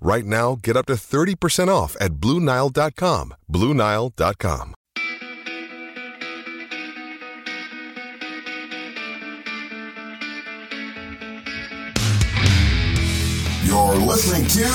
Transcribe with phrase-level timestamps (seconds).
[0.00, 3.34] Right now, get up to 30% off at BlueNile.com.
[3.50, 4.74] BlueNile.com.
[13.62, 14.68] You're listening to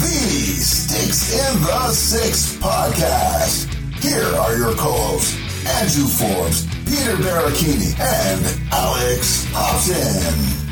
[0.00, 3.72] the Sticks in the Six podcast.
[4.02, 5.34] Here are your co-hosts,
[5.66, 10.65] Andrew Forbes, Peter Baracchini, and Alex Hobson.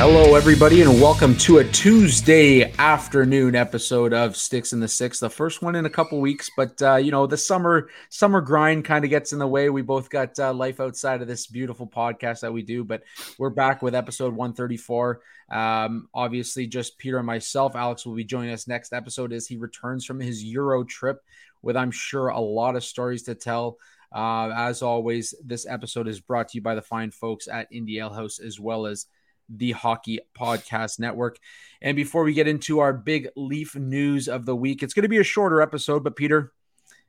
[0.00, 5.18] Hello, everybody, and welcome to a Tuesday afternoon episode of Sticks in the Six.
[5.18, 8.84] The first one in a couple weeks, but uh, you know the summer summer grind
[8.84, 9.70] kind of gets in the way.
[9.70, 13.02] We both got uh, life outside of this beautiful podcast that we do, but
[13.38, 15.20] we're back with episode one thirty four.
[15.50, 17.74] Um, obviously, just Peter and myself.
[17.74, 21.24] Alex will be joining us next episode as he returns from his Euro trip,
[21.60, 23.78] with I'm sure a lot of stories to tell.
[24.14, 28.00] Uh, as always, this episode is brought to you by the fine folks at Indie
[28.00, 29.06] Alehouse as well as
[29.48, 31.38] the Hockey Podcast Network.
[31.80, 35.08] And before we get into our big Leaf news of the week, it's going to
[35.08, 36.04] be a shorter episode.
[36.04, 36.52] But Peter,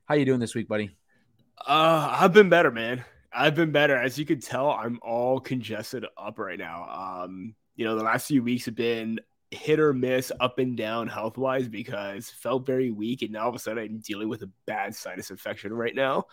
[0.06, 0.96] how you doing this week, buddy?
[1.58, 3.04] Uh, I've been better, man.
[3.32, 3.96] I've been better.
[3.96, 7.24] As you can tell, I'm all congested up right now.
[7.24, 9.20] Um, you know, the last few weeks have been
[9.52, 13.50] hit or miss, up and down health wise because felt very weak, and now all
[13.50, 16.26] of a sudden I'm dealing with a bad sinus infection right now.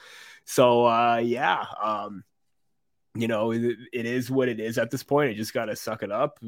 [0.45, 2.25] So uh, yeah, um,
[3.21, 5.31] you know, it, it is what it is at this point.
[5.31, 6.38] I just got to suck it up.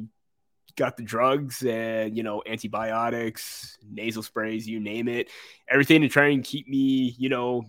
[0.76, 5.28] Got the drugs and, you know, antibiotics, nasal sprays, you name it,
[5.68, 7.64] everything to try and keep me, you know,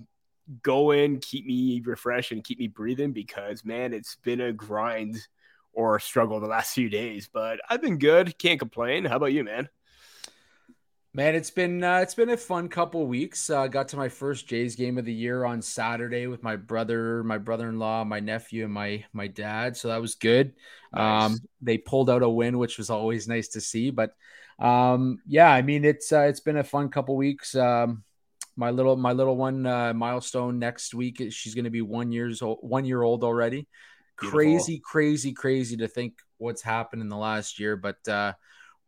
[0.62, 5.18] going, keep me refreshed and keep me breathing because, man, it's been a grind
[5.74, 7.30] or struggle the last few days.
[7.32, 8.38] But I've been good.
[8.38, 9.06] Can't complain.
[9.06, 9.70] How about you, man?
[11.12, 13.50] Man, it's been uh, it's been a fun couple weeks.
[13.50, 17.24] Uh, got to my first Jays game of the year on Saturday with my brother,
[17.24, 19.76] my brother-in-law, my nephew, and my my dad.
[19.76, 20.54] So that was good.
[20.94, 21.32] Nice.
[21.32, 23.90] Um, they pulled out a win, which was always nice to see.
[23.90, 24.14] But
[24.60, 27.56] um, yeah, I mean it's uh, it's been a fun couple weeks.
[27.56, 28.04] Um,
[28.56, 31.24] my little my little one uh, milestone next week.
[31.32, 33.68] She's going to be one years old, one year old already.
[34.20, 34.38] Beautiful.
[34.38, 38.08] Crazy, crazy, crazy to think what's happened in the last year, but.
[38.08, 38.34] uh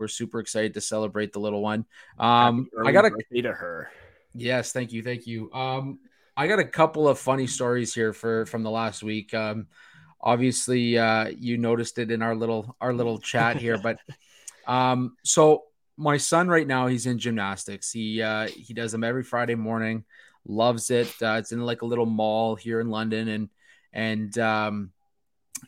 [0.02, 1.86] we're super excited to celebrate the little one.
[2.18, 3.92] Um, I got a birthday to her.
[4.34, 5.54] yes, thank you, thank you.
[5.54, 6.00] Um,
[6.36, 9.32] I got a couple of funny stories here for from the last week.
[9.34, 9.68] Um,
[10.20, 14.00] obviously, uh, you noticed it in our little our little chat here, but
[14.68, 15.66] um, so
[15.98, 17.92] my son right now he's in gymnastics.
[17.92, 20.04] He uh, he does them every Friday morning.
[20.48, 21.14] Loves it.
[21.22, 23.50] Uh, it's in like a little mall here in London, and
[23.94, 24.92] and um,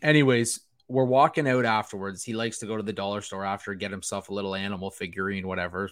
[0.01, 0.61] anyways,
[0.93, 2.23] we're walking out afterwards.
[2.23, 5.47] He likes to go to the dollar store after, get himself a little animal figurine,
[5.47, 5.89] whatever.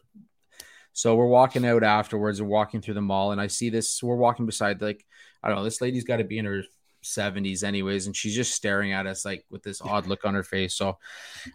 [0.93, 4.03] So we're walking out afterwards and walking through the mall, and I see this.
[4.03, 5.03] We're walking beside like
[5.41, 5.63] I don't know.
[5.63, 6.63] This lady's got to be in her
[7.03, 10.43] 70s, anyways, and she's just staring at us like with this odd look on her
[10.43, 10.75] face.
[10.75, 10.99] So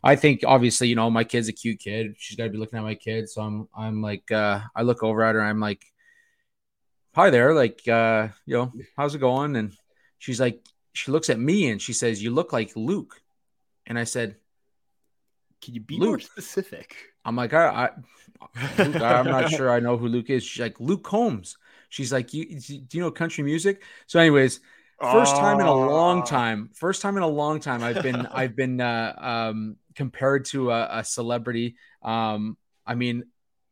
[0.02, 2.16] I think obviously, you know, my kid's a cute kid.
[2.18, 3.28] She's got to be looking at my kid.
[3.28, 5.42] So I'm I'm like uh I look over at her.
[5.42, 5.84] I'm like,
[7.14, 9.54] hi there, like uh you know, how's it going?
[9.54, 9.72] And
[10.18, 10.60] she's like,
[10.94, 13.20] she looks at me and she says, you look like Luke.
[13.86, 14.36] And I said,
[15.62, 16.97] Can you be more specific?
[17.24, 20.44] I'm like, I, I, Luke, I'm not sure I know who Luke is.
[20.44, 21.56] She's like, Luke Combs.
[21.88, 23.82] She's like, you, do you know country music?
[24.06, 24.61] So, anyways,
[25.00, 26.26] first time in a long Oh.
[26.26, 30.70] time, first time in a long time, I've been, I've been uh, um, compared to
[30.70, 31.76] a, a celebrity.
[32.02, 32.56] Um,
[32.87, 33.25] I mean,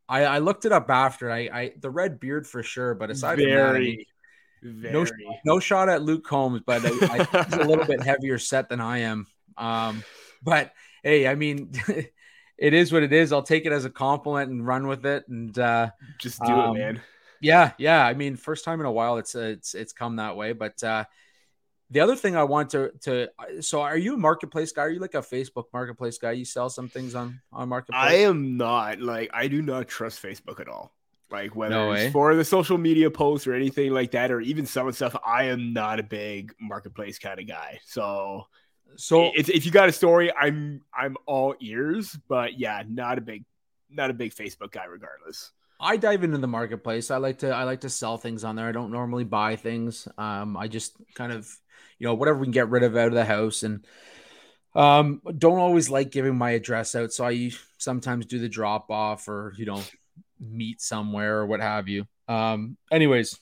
[0.09, 1.31] I, I looked it up after.
[1.31, 3.99] I, I, the red beard for sure, but aside from that, I mean,
[4.63, 5.07] very, no,
[5.45, 8.81] no shot at Luke Combs, but I, I, he's a little bit heavier set than
[8.81, 9.27] I am.
[9.57, 10.05] Um,
[10.43, 10.73] but
[11.03, 11.73] hey, I mean,
[12.59, 13.33] it is what it is.
[13.33, 15.27] I'll take it as a compliment and run with it.
[15.29, 17.03] And uh, Just do um, it, man.
[17.41, 18.05] yeah, yeah.
[18.05, 20.53] I mean, first time in a while, it's it's it's come that way.
[20.53, 21.05] But uh,
[21.91, 23.29] the other thing I want to to
[23.61, 24.83] so are you a marketplace guy?
[24.83, 26.33] Are you like a Facebook marketplace guy?
[26.33, 28.11] You sell some things on on marketplace.
[28.11, 30.95] I am not like I do not trust Facebook at all.
[31.31, 34.67] Like whether no it's for the social media posts or anything like that, or even
[34.67, 37.81] some stuff, I am not a big marketplace kind of guy.
[37.87, 38.47] So,
[38.97, 42.17] so if you got a story, I'm I'm all ears.
[42.29, 43.45] But yeah, not a big
[43.91, 45.51] not a big Facebook guy, regardless.
[45.81, 47.11] I dive into the marketplace.
[47.11, 48.69] I like to I like to sell things on there.
[48.69, 50.09] I don't normally buy things.
[50.17, 51.49] Um, I just kind of
[51.99, 53.87] you know whatever we can get rid of out of the house and
[54.75, 59.29] um don't always like giving my address out so i sometimes do the drop off
[59.29, 59.81] or you know
[60.41, 63.39] meet somewhere or what have you um anyways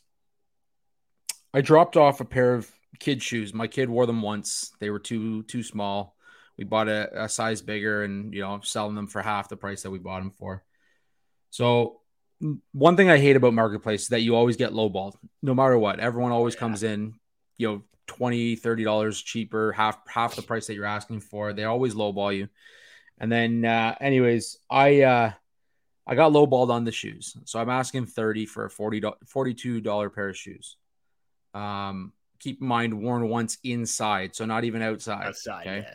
[1.54, 3.54] i dropped off a pair of kid shoes.
[3.54, 4.72] My kid wore them once.
[4.80, 6.16] They were too too small.
[6.56, 9.82] We bought a, a size bigger and you know selling them for half the price
[9.82, 10.62] that we bought them for.
[11.50, 12.00] So
[12.72, 16.00] one thing i hate about marketplace is that you always get lowballed no matter what.
[16.00, 16.60] Everyone always yeah.
[16.60, 17.14] comes in
[17.56, 21.52] you know 20 30 dollars cheaper half half the price that you're asking for.
[21.52, 22.48] They always lowball you.
[23.18, 25.32] And then uh anyways i uh
[26.06, 27.36] i got lowballed on the shoes.
[27.44, 30.76] So i'm asking 30 for a 40 42 dollar pair of shoes.
[31.54, 32.12] Um
[32.42, 35.86] keep in mind worn once inside so not even outside outside okay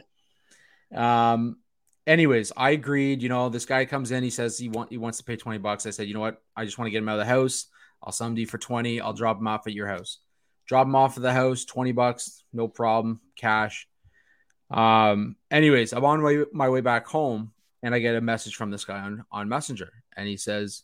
[0.91, 1.33] yeah.
[1.33, 1.57] um
[2.05, 5.17] anyways i agreed you know this guy comes in he says he want he wants
[5.17, 7.09] to pay 20 bucks i said you know what i just want to get him
[7.09, 7.67] out of the house
[8.03, 10.19] i'll sum you for 20 i'll drop him off at your house
[10.67, 13.87] drop him off at the house, 20 bucks, no problem, cash.
[14.69, 18.69] Um, anyways, I'm on my, my way back home and I get a message from
[18.69, 20.83] this guy on, on Messenger and he says,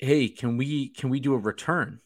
[0.00, 2.00] Hey, can we can we do a return?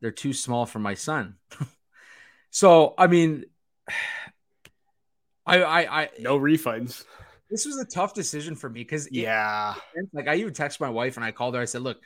[0.00, 1.36] They're too small for my son.
[2.50, 3.44] so I mean
[5.46, 7.04] I I I no refunds.
[7.50, 10.90] This was a tough decision for me because yeah, it, like I even texted my
[10.90, 11.60] wife and I called her.
[11.60, 11.98] I said, "Look,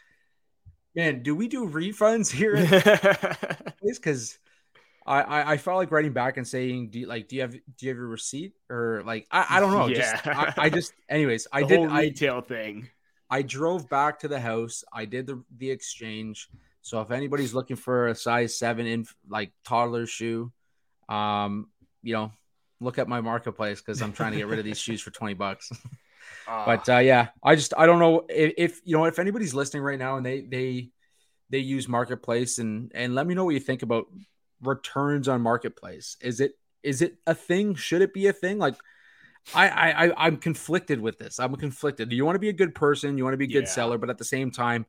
[0.94, 2.56] man, do we do refunds here?
[3.82, 4.38] Because
[5.06, 7.52] I, I, I felt like writing back and saying, do you, like, do you have
[7.52, 9.86] do you have your receipt or like I, I don't know.
[9.86, 10.14] Yeah.
[10.14, 12.88] Just I, I just anyways, I the did retail I, thing.
[13.30, 14.84] I drove back to the house.
[14.92, 16.48] I did the the exchange.
[16.84, 20.52] So if anybody's looking for a size seven in like toddler shoe,
[21.08, 21.68] um,
[22.02, 22.30] you know,
[22.78, 25.32] look at my marketplace because I'm trying to get rid of these shoes for 20
[25.32, 25.72] bucks.
[26.46, 29.54] Uh, but uh, yeah, I just I don't know if, if, you know if anybody's
[29.54, 30.90] listening right now and they they
[31.48, 34.04] they use marketplace and and let me know what you think about
[34.60, 36.18] returns on marketplace.
[36.20, 36.52] Is it
[36.82, 37.76] is it a thing?
[37.76, 38.58] Should it be a thing?
[38.58, 38.76] Like
[39.54, 41.40] I I, I am conflicted with this.
[41.40, 42.12] I'm conflicted.
[42.12, 43.70] You want to be a good person, you want to be a good yeah.
[43.70, 44.84] seller, but at the same time,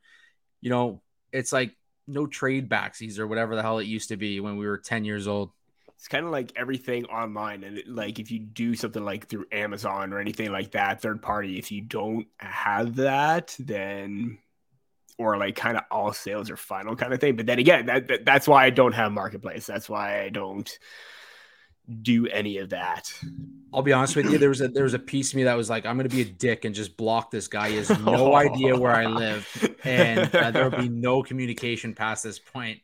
[0.59, 1.01] you know,
[1.31, 1.73] it's like
[2.07, 5.05] no trade backsies or whatever the hell it used to be when we were 10
[5.05, 5.51] years old.
[5.97, 9.45] It's kind of like everything online and it, like if you do something like through
[9.51, 14.37] amazon or anything like that third party if you don't have that then
[15.17, 17.37] or like kind of all sales are final kind of thing.
[17.37, 19.65] But then again that, that that's why i don't have marketplace.
[19.65, 20.77] That's why i don't
[22.01, 23.13] do any of that
[23.73, 25.55] i'll be honest with you there was a there was a piece of me that
[25.55, 28.33] was like i'm gonna be a dick and just block this guy he has no
[28.35, 32.79] idea where i live and uh, there'll be no communication past this point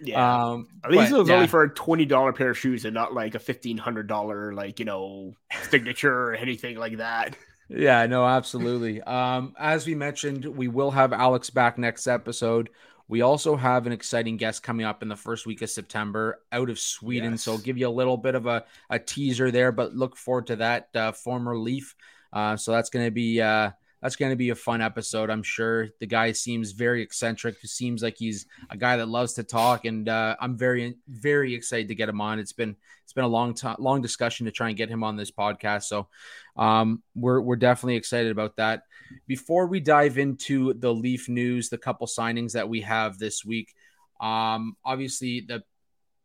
[0.00, 0.44] yeah.
[0.44, 1.34] Um, At least but, it was yeah.
[1.34, 4.52] only for a twenty dollar pair of shoes and not like a fifteen hundred dollar
[4.52, 5.34] like you know
[5.70, 7.36] signature or anything like that.
[7.68, 9.02] Yeah, no, absolutely.
[9.02, 12.70] Um, as we mentioned, we will have Alex back next episode.
[13.08, 16.68] We also have an exciting guest coming up in the first week of September out
[16.68, 17.32] of Sweden.
[17.32, 17.42] Yes.
[17.42, 20.48] So I'll give you a little bit of a, a teaser there, but look forward
[20.48, 20.88] to that.
[20.94, 21.94] Uh, former Leaf.
[22.32, 23.70] Uh, so that's going to be uh,
[24.02, 25.88] that's going to be a fun episode, I'm sure.
[25.98, 27.56] The guy seems very eccentric.
[27.60, 31.54] He seems like he's a guy that loves to talk, and uh, I'm very, very
[31.54, 32.38] excited to get him on.
[32.38, 35.16] It's been it's been a long time, long discussion to try and get him on
[35.16, 35.84] this podcast.
[35.84, 36.08] So
[36.56, 38.82] um, we're we're definitely excited about that.
[39.26, 43.74] Before we dive into the Leaf news, the couple signings that we have this week,
[44.20, 45.62] um, obviously the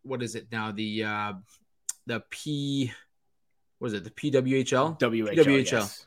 [0.04, 1.34] what is it now the uh,
[2.06, 2.92] the P
[3.80, 5.72] was it the PWHL WHL.
[5.72, 6.06] Yes.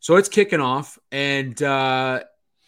[0.00, 2.24] So it's kicking off, and uh,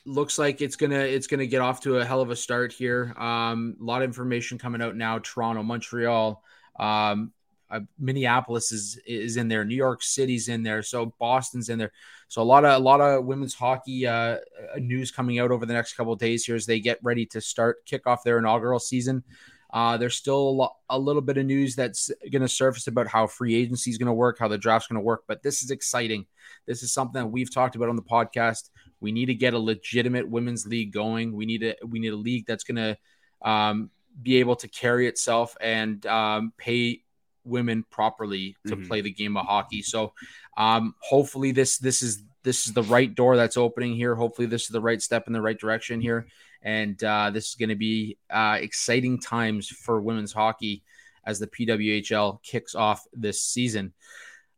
[0.07, 3.15] looks like it's gonna it's gonna get off to a hell of a start here.
[3.19, 5.19] Um, a lot of information coming out now.
[5.19, 6.43] Toronto, Montreal,
[6.79, 7.33] um,
[7.71, 9.65] uh, Minneapolis is is in there.
[9.65, 10.83] New York City's in there.
[10.83, 11.93] So Boston's in there.
[12.29, 14.39] So a lot of a lot of women's hockey uh, uh
[14.79, 17.85] news coming out over the next couple days here as they get ready to start
[17.85, 19.25] kick off their inaugural season.
[19.73, 23.27] Uh, there's still a, a, little bit of news that's going to surface about how
[23.27, 25.25] free agency is going to work, how the draft's going to work.
[25.27, 26.25] But this is exciting.
[26.67, 28.71] This is something that we've talked about on the podcast.
[29.01, 31.33] We need to get a legitimate women's league going.
[31.33, 33.91] We need a we need a league that's going to um,
[34.23, 37.03] be able to carry itself and um, pay
[37.47, 38.87] women properly to mm-hmm.
[38.87, 39.83] play the game of hockey.
[39.83, 40.13] So
[40.57, 44.15] um, hopefully this this is this is the right door that's opening here.
[44.15, 46.27] Hopefully this is the right step in the right direction here
[46.67, 50.83] and uh, this is going to be uh, exciting times for women's hockey
[51.25, 53.93] as the PWHL kicks off this season.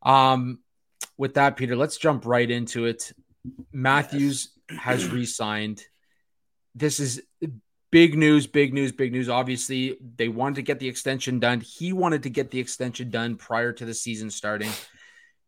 [0.01, 0.59] Um,
[1.17, 3.13] with that, Peter, let's jump right into it.
[3.71, 4.79] Matthews yes.
[4.79, 5.83] has re-signed.
[6.73, 7.21] this is
[7.91, 9.29] big news, big news, big news.
[9.29, 11.61] Obviously, they wanted to get the extension done.
[11.61, 14.71] He wanted to get the extension done prior to the season starting.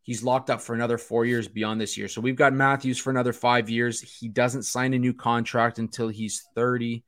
[0.03, 2.07] He's locked up for another four years beyond this year.
[2.07, 4.01] So we've got Matthews for another five years.
[4.01, 7.03] He doesn't sign a new contract until he's 30.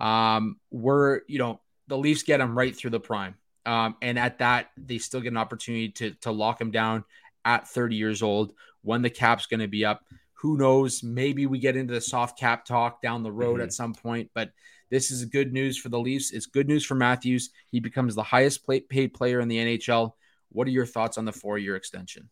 [0.00, 3.36] Um, we're, you know, the Leafs get him right through the prime.
[3.64, 7.04] Um, and at that, they still get an opportunity to, to lock him down
[7.44, 8.52] at 30 years old
[8.82, 10.04] when the cap's going to be up.
[10.40, 11.02] Who knows?
[11.02, 13.64] Maybe we get into the soft cap talk down the road mm-hmm.
[13.64, 14.50] at some point, but
[14.90, 16.30] this is good news for the Leafs.
[16.32, 17.50] It's good news for Matthews.
[17.70, 20.12] He becomes the highest paid player in the NHL.
[20.50, 22.28] What are your thoughts on the four year extension?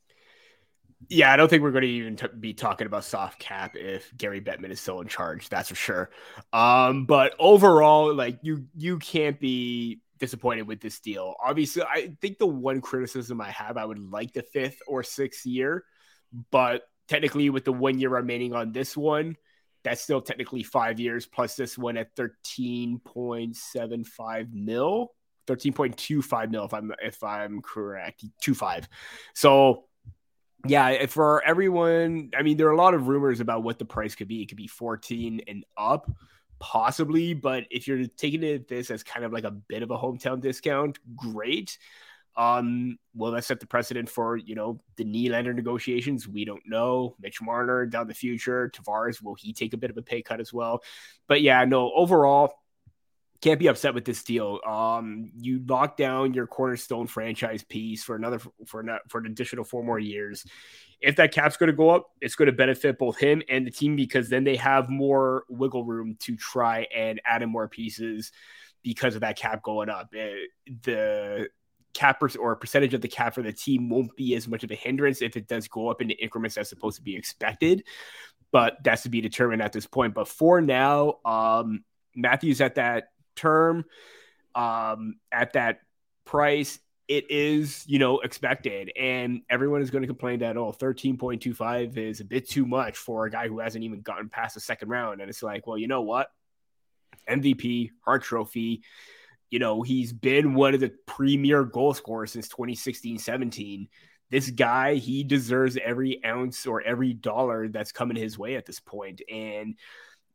[1.08, 4.10] Yeah, I don't think we're going to even t- be talking about soft cap if
[4.16, 5.48] Gary Bettman is still in charge.
[5.48, 6.10] That's for sure.
[6.52, 11.34] Um, but overall, like you, you can't be disappointed with this deal.
[11.44, 15.44] Obviously, I think the one criticism I have, I would like the fifth or sixth
[15.44, 15.84] year,
[16.50, 19.36] but technically, with the one year remaining on this one,
[19.84, 25.12] that's still technically five years plus this one at 13.75 mil
[25.46, 28.88] 13.25 mil if i'm if i'm correct 25
[29.34, 29.84] so
[30.66, 34.14] yeah for everyone i mean there are a lot of rumors about what the price
[34.14, 34.40] could be.
[34.42, 36.10] It could be 14 and up
[36.58, 39.98] possibly but if you're taking it this as kind of like a bit of a
[39.98, 41.76] hometown discount great
[42.36, 46.26] um, will that set the precedent for you know the Nylander negotiations?
[46.26, 47.14] We don't know.
[47.20, 48.70] Mitch Marner down the future.
[48.74, 50.82] Tavares will he take a bit of a pay cut as well?
[51.28, 51.92] But yeah, no.
[51.94, 52.52] Overall,
[53.40, 54.58] can't be upset with this deal.
[54.66, 59.64] Um, you lock down your cornerstone franchise piece for another for not for an additional
[59.64, 60.44] four more years.
[61.00, 63.70] If that cap's going to go up, it's going to benefit both him and the
[63.70, 68.32] team because then they have more wiggle room to try and add in more pieces
[68.82, 70.08] because of that cap going up.
[70.12, 71.48] It, eh, the
[71.94, 74.70] cap or a percentage of the cap for the team won't be as much of
[74.70, 77.84] a hindrance if it does go up into increments as supposed to be expected.
[78.52, 80.14] But that's to be determined at this point.
[80.14, 81.84] But for now, um,
[82.14, 83.84] Matthews at that term,
[84.54, 85.80] um, at that
[86.24, 88.92] price, it is, you know, expected.
[88.96, 93.26] And everyone is going to complain that, oh, 13.25 is a bit too much for
[93.26, 95.20] a guy who hasn't even gotten past the second round.
[95.20, 96.28] And it's like, well, you know what?
[97.28, 98.82] MVP, Hart Trophy,
[99.54, 103.86] you know, he's been one of the premier goal scorers since 2016 17.
[104.28, 108.80] This guy, he deserves every ounce or every dollar that's coming his way at this
[108.80, 109.22] point.
[109.32, 109.76] And,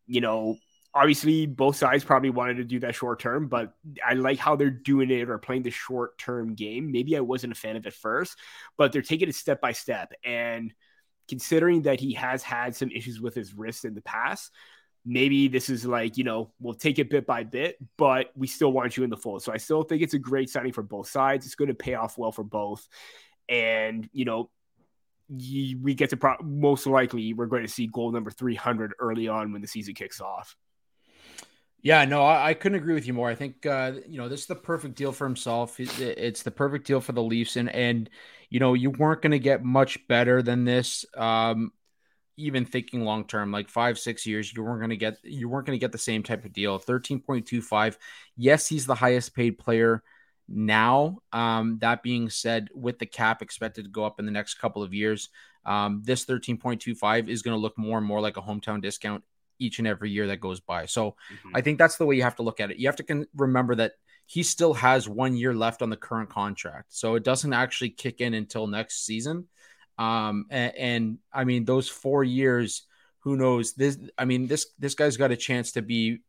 [0.07, 0.55] you know,
[0.93, 3.73] obviously both sides probably wanted to do that short term, but
[4.07, 6.89] I like how they're doing it or playing the short term game.
[6.89, 8.37] Maybe I wasn't a fan of it first,
[8.77, 10.13] but they're taking it step by step.
[10.23, 10.73] And
[11.27, 14.49] considering that he has had some issues with his wrist in the past,
[15.09, 18.71] maybe this is like, you know, we'll take it bit by bit, but we still
[18.71, 19.41] want you in the fold.
[19.41, 21.47] So I still think it's a great signing for both sides.
[21.47, 22.87] It's going to pay off well for both.
[23.49, 24.51] And, you know,
[25.27, 29.51] we get to pro- most likely we're going to see goal number 300 early on
[29.51, 30.55] when the season kicks off.
[31.81, 33.29] Yeah, no, I, I, couldn't agree with you more.
[33.29, 35.79] I think uh, you know this is the perfect deal for himself.
[35.79, 38.09] It, it's the perfect deal for the Leafs, and and
[38.49, 41.05] you know you weren't going to get much better than this.
[41.15, 41.71] Um,
[42.39, 45.67] even thinking long term, like five, six years, you weren't going to get you weren't
[45.67, 46.77] going to get the same type of deal.
[46.77, 47.97] Thirteen point two five.
[48.37, 50.03] Yes, he's the highest paid player
[50.47, 51.19] now.
[51.33, 54.81] Um, that being said, with the cap expected to go up in the next couple
[54.81, 55.29] of years,
[55.65, 58.41] um, this thirteen point two five is going to look more and more like a
[58.41, 59.23] hometown discount
[59.59, 60.85] each and every year that goes by.
[60.85, 61.51] So mm-hmm.
[61.53, 62.77] I think that's the way you have to look at it.
[62.77, 63.93] You have to con- remember that
[64.25, 68.21] he still has one year left on the current contract, so it doesn't actually kick
[68.21, 69.47] in until next season.
[69.99, 72.83] Um, and, and I mean, those four years,
[73.19, 73.73] who knows?
[73.73, 76.19] This, I mean, this this guy's got a chance to be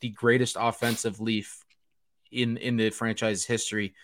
[0.00, 1.64] the greatest offensive leaf
[2.32, 3.94] in in the franchise history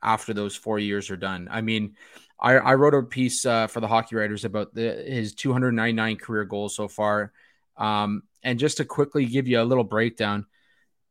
[0.00, 1.48] after those four years are done.
[1.50, 1.96] I mean,
[2.38, 6.44] I, I wrote a piece uh, for the Hockey Writers about the, his 299 career
[6.44, 7.32] goals so far,
[7.76, 10.46] um, and just to quickly give you a little breakdown,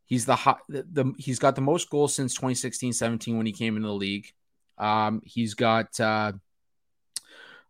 [0.06, 0.38] he's the,
[0.70, 4.32] the, the he's got the most goals since 2016-17 when he came into the league.
[4.78, 6.34] Um, he's got uh,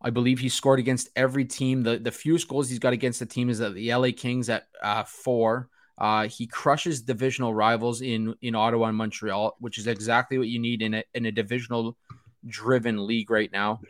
[0.05, 1.81] I believe he scored against every team.
[1.81, 5.03] The the fewest goals he's got against the team is the LA Kings at uh,
[5.03, 5.67] four.
[5.97, 10.59] Uh, he crushes divisional rivals in in Ottawa and Montreal, which is exactly what you
[10.59, 11.97] need in a in a divisional
[12.45, 13.81] driven league right now.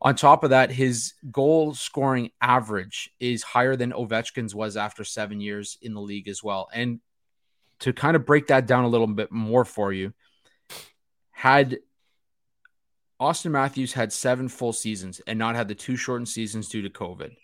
[0.00, 5.42] On top of that, his goal scoring average is higher than Ovechkin's was after seven
[5.42, 6.70] years in the league as well.
[6.72, 7.00] And
[7.80, 10.14] to kind of break that down a little bit more for you,
[11.32, 11.80] had
[13.20, 16.90] Auston Matthews had seven full seasons and not had the two shortened seasons due to
[16.90, 17.34] COVID.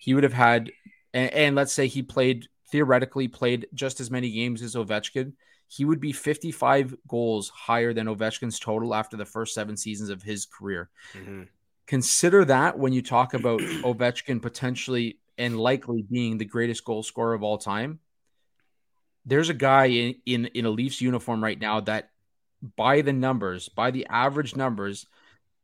[0.00, 0.70] He would have had,
[1.12, 5.32] and, and, let's say he played theoretically played just as many games as Ovechkin.
[5.68, 10.22] He would be 55 goals higher than Ovechkin's total after the first seven seasons of
[10.22, 10.90] his career.
[11.14, 11.44] Mm-hmm.
[11.86, 17.34] Consider that when you talk about Ovechkin potentially and likely being the greatest goal scorer
[17.34, 18.00] of all time.
[19.24, 22.10] There's a guy in, in, in a Leafs uniform right now that,
[22.76, 25.06] by the numbers, by the average numbers,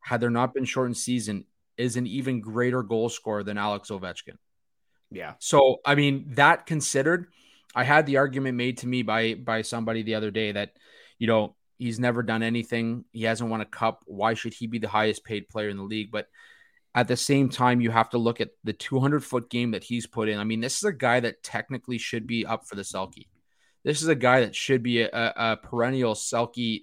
[0.00, 1.45] had there not been shortened season,
[1.76, 4.37] is an even greater goal scorer than Alex Ovechkin.
[5.11, 5.35] Yeah.
[5.38, 7.28] So, I mean, that considered,
[7.75, 10.73] I had the argument made to me by by somebody the other day that,
[11.19, 13.05] you know, he's never done anything.
[13.12, 14.02] He hasn't won a cup.
[14.07, 16.11] Why should he be the highest paid player in the league?
[16.11, 16.26] But
[16.95, 20.07] at the same time, you have to look at the 200 foot game that he's
[20.07, 20.38] put in.
[20.38, 23.28] I mean, this is a guy that technically should be up for the Selke.
[23.85, 26.83] This is a guy that should be a, a perennial Selke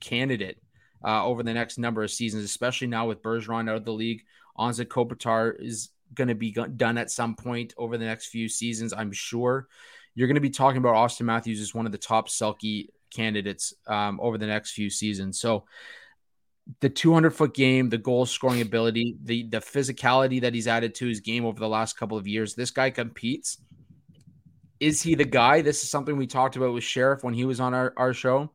[0.00, 0.58] candidate
[1.04, 4.22] uh, over the next number of seasons, especially now with Bergeron out of the league.
[4.58, 8.92] Anze Kopitar is going to be done at some point over the next few seasons,
[8.92, 9.68] I'm sure.
[10.14, 13.74] You're going to be talking about Auston Matthews as one of the top Selke candidates
[13.86, 15.40] um, over the next few seasons.
[15.40, 15.64] So
[16.80, 21.06] the 200 foot game, the goal scoring ability, the the physicality that he's added to
[21.06, 23.58] his game over the last couple of years, this guy competes.
[24.80, 25.60] Is he the guy?
[25.62, 28.50] This is something we talked about with Sheriff when he was on our, our show.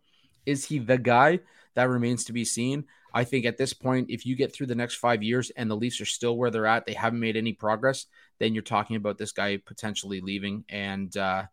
[0.50, 1.40] Is he the guy?
[1.76, 2.86] That remains to be seen.
[3.14, 5.76] I think at this point, if you get through the next five years and the
[5.76, 8.06] Leafs are still where they're at, they haven't made any progress,
[8.40, 11.44] then you're talking about this guy potentially leaving and, uh,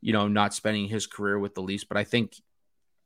[0.00, 1.84] you know, not spending his career with the Leafs.
[1.84, 2.34] But I think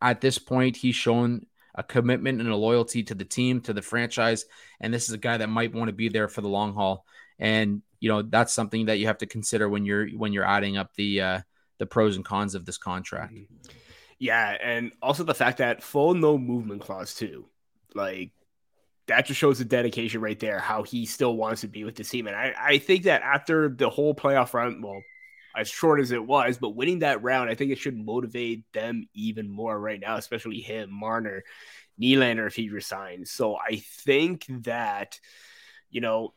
[0.00, 3.82] at this point, he's shown a commitment and a loyalty to the team, to the
[3.82, 4.44] franchise.
[4.80, 7.04] And this is a guy that might want to be there for the long haul.
[7.38, 10.76] And, you know, that's something that you have to consider when you're, when you're adding
[10.76, 11.40] up the, uh,
[11.78, 13.32] the pros and cons of this contract.
[14.18, 14.56] Yeah.
[14.62, 17.46] And also the fact that full no movement clause, too
[17.94, 18.30] like
[19.06, 22.04] that just shows the dedication right there, how he still wants to be with the
[22.04, 22.26] team.
[22.26, 25.02] And I, I think that after the whole playoff run, well,
[25.56, 29.08] as short as it was, but winning that round, I think it should motivate them
[29.14, 31.42] even more right now, especially him, Marner,
[32.00, 33.30] Nylander, if he resigns.
[33.30, 35.18] So I think that,
[35.90, 36.34] you know,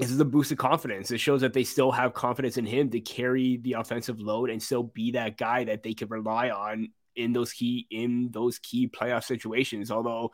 [0.00, 1.10] this is a boost of confidence.
[1.10, 4.62] It shows that they still have confidence in him to carry the offensive load and
[4.62, 8.88] still be that guy that they can rely on in those key in those key
[8.88, 9.90] playoff situations.
[9.90, 10.32] Although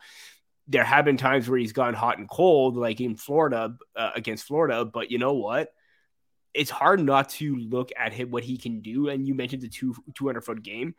[0.69, 4.45] there have been times where he's gone hot and cold, like in Florida uh, against
[4.45, 4.85] Florida.
[4.85, 5.73] But you know what?
[6.53, 9.09] It's hard not to look at him what he can do.
[9.09, 10.95] And you mentioned the two 200 foot game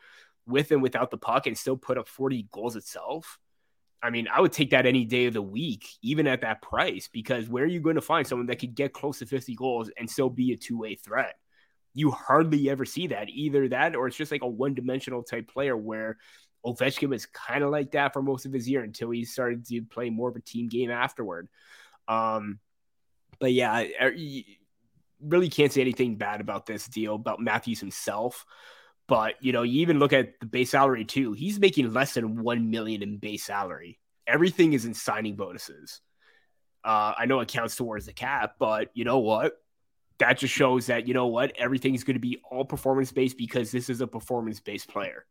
[0.47, 3.39] with and without the puck and still put up 40 goals itself.
[4.03, 7.09] I mean, I would take that any day of the week, even at that price,
[7.13, 9.91] because where are you going to find someone that could get close to 50 goals
[9.99, 11.35] and still be a two way threat?
[11.99, 13.29] you hardly ever see that.
[13.29, 16.17] Either that or it's just like a one dimensional type player where
[16.65, 19.83] Ovechkin was kind of like that for most of his year until he started to
[19.83, 21.49] play more of a team game afterward.
[22.07, 22.61] Um,
[23.41, 24.13] but yeah, I,
[25.21, 28.47] really can't say anything bad about this deal about Matthews himself.
[29.09, 31.33] But you know, you even look at the base salary too.
[31.33, 33.99] He's making less than one million in base salary.
[34.27, 36.01] Everything is in signing bonuses.
[36.85, 39.55] Uh, I know it counts towards the cap, but you know what?
[40.19, 43.71] that just shows that you know what everything's going to be all performance based because
[43.71, 45.25] this is a performance based player.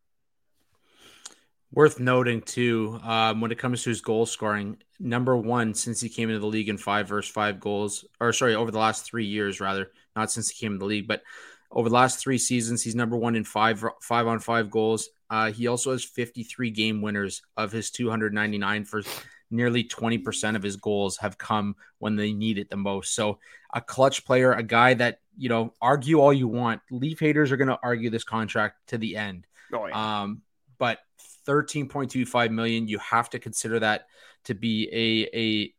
[1.74, 6.08] Worth noting too, um, when it comes to his goal scoring, number one since he
[6.08, 9.26] came into the league in five versus five goals, or sorry, over the last three
[9.26, 11.24] years rather, not since he came in the league, but
[11.72, 15.10] over the last three seasons, he's number one in five five on five goals.
[15.30, 19.04] Uh, he also has 53 game winners of his 299 for
[19.50, 23.14] nearly 20% of his goals have come when they need it the most.
[23.14, 23.40] So,
[23.74, 26.82] a clutch player, a guy that, you know, argue all you want.
[26.90, 29.46] Leaf haters are going to argue this contract to the end.
[29.74, 30.22] Oh, yeah.
[30.22, 30.42] Um,
[30.78, 31.00] but
[31.48, 34.08] 13.25 million, you have to consider that
[34.46, 35.74] to be a, a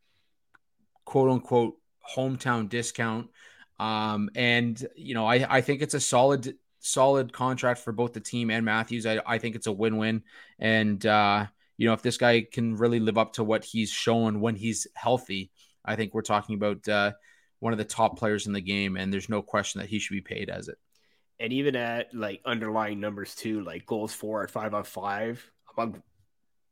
[1.05, 1.75] quote unquote
[2.15, 3.29] hometown discount.
[3.79, 8.19] Um, and, you know, I, I think it's a solid, solid contract for both the
[8.19, 9.05] team and Matthews.
[9.05, 10.23] I, I think it's a win win.
[10.59, 11.45] And, uh,
[11.77, 14.85] you know, if this guy can really live up to what he's shown when he's
[14.95, 15.51] healthy,
[15.85, 17.13] I think we're talking about uh,
[17.59, 20.13] one of the top players in the game, and there's no question that he should
[20.13, 20.77] be paid as it.
[21.39, 25.41] And even at like underlying numbers too, like goals for at five on five
[25.77, 26.03] among,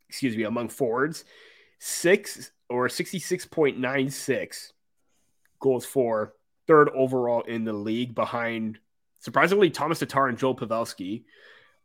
[0.10, 1.24] excuse me, among forwards,
[1.80, 4.74] six or sixty six point nine six
[5.62, 6.34] goals for,
[6.68, 8.80] third overall in the league behind
[9.20, 11.24] surprisingly Thomas Tatar and Joel Pavelski.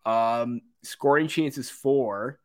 [0.04, 2.38] Um, scoring chances for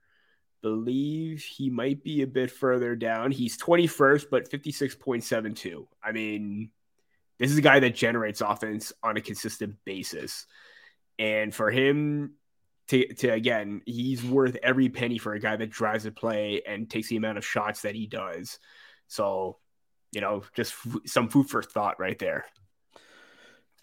[0.61, 3.31] believe he might be a bit further down.
[3.31, 5.87] He's 21st, but 56.72.
[6.03, 6.71] I mean,
[7.39, 10.45] this is a guy that generates offense on a consistent basis.
[11.19, 12.33] And for him
[12.89, 16.89] to, to again, he's worth every penny for a guy that drives a play and
[16.89, 18.59] takes the amount of shots that he does.
[19.07, 19.57] So,
[20.11, 22.45] you know, just f- some food for thought right there.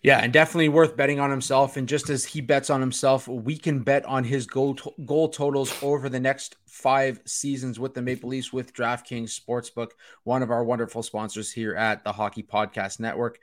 [0.05, 1.79] Yeah, and definitely worth betting on himself.
[1.79, 5.75] And just as he bets on himself, we can bet on his goal goal totals
[5.83, 9.93] over the next five seasons with the Maple Leafs with DraftKings Sportsbook,
[10.25, 13.39] one of our wonderful sponsors here at the Hockey Podcast Network.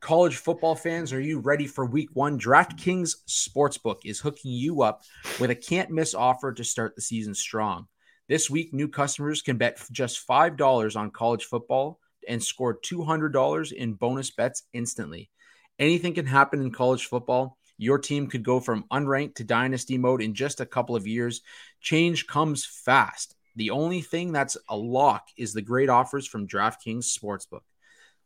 [0.00, 2.38] College football fans, are you ready for week one?
[2.38, 5.04] DraftKings Sportsbook is hooking you up
[5.40, 7.86] with a can't miss offer to start the season strong.
[8.28, 13.94] This week, new customers can bet just $5 on college football and score $200 in
[13.94, 15.30] bonus bets instantly.
[15.78, 17.58] Anything can happen in college football.
[17.78, 21.42] Your team could go from unranked to dynasty mode in just a couple of years.
[21.80, 23.34] Change comes fast.
[23.56, 27.62] The only thing that's a lock is the great offers from DraftKings Sportsbook.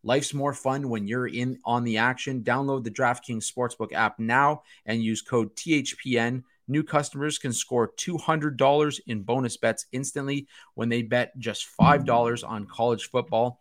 [0.02, 2.44] Life's more fun when you're in on the action.
[2.44, 6.44] Download the DraftKings Sportsbook app now and use code THPN.
[6.68, 12.66] New customers can score $200 in bonus bets instantly when they bet just $5 on
[12.66, 13.60] college football.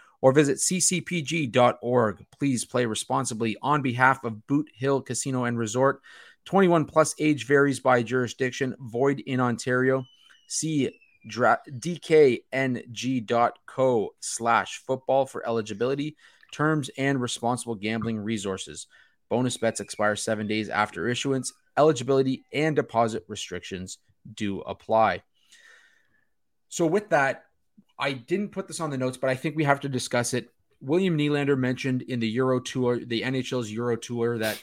[0.21, 2.25] or visit ccpg.org.
[2.37, 6.01] Please play responsibly on behalf of Boot Hill Casino and Resort.
[6.45, 10.05] 21 plus age varies by jurisdiction, void in Ontario.
[10.47, 10.91] See
[11.27, 12.49] dkng.co
[14.19, 16.17] slash football for eligibility,
[16.51, 18.87] terms, and responsible gambling resources.
[19.29, 21.53] Bonus bets expire seven days after issuance.
[21.77, 23.99] Eligibility and deposit restrictions
[24.35, 25.21] do apply.
[26.69, 27.45] So, with that,
[28.01, 30.49] I didn't put this on the notes, but I think we have to discuss it.
[30.81, 34.61] William Nylander mentioned in the Euro Tour, the NHL's Euro Tour, that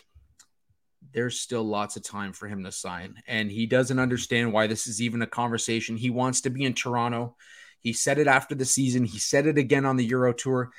[1.14, 3.14] there's still lots of time for him to sign.
[3.28, 5.96] And he doesn't understand why this is even a conversation.
[5.96, 7.36] He wants to be in Toronto.
[7.78, 10.72] He said it after the season, he said it again on the Euro Tour.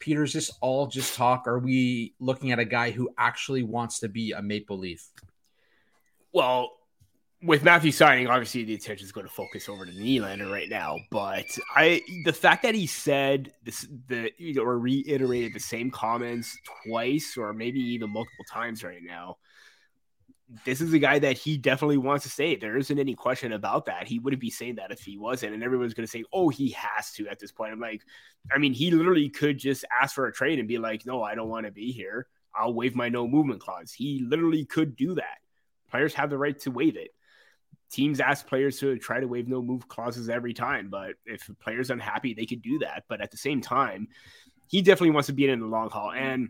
[0.00, 1.46] Peter's this all just talk?
[1.46, 5.08] Are we looking at a guy who actually wants to be a Maple Leaf?
[6.32, 6.72] Well,
[7.44, 10.98] with Matthew signing, obviously the attention is going to focus over to Nylander right now.
[11.10, 17.36] But I, the fact that he said this, the or reiterated the same comments twice,
[17.36, 19.36] or maybe even multiple times right now,
[20.64, 22.56] this is a guy that he definitely wants to stay.
[22.56, 24.06] There isn't any question about that.
[24.06, 25.54] He wouldn't be saying that if he wasn't.
[25.54, 27.72] And everyone's going to say, oh, he has to at this point.
[27.72, 28.02] I'm like,
[28.54, 31.34] I mean, he literally could just ask for a trade and be like, no, I
[31.34, 32.26] don't want to be here.
[32.54, 33.92] I'll waive my no movement clause.
[33.92, 35.38] He literally could do that.
[35.90, 37.10] Players have the right to waive it.
[37.94, 41.54] Teams ask players to try to waive no move clauses every time, but if a
[41.54, 43.04] player's unhappy, they could do that.
[43.08, 44.08] But at the same time,
[44.66, 46.10] he definitely wants to be in the long haul.
[46.10, 46.48] And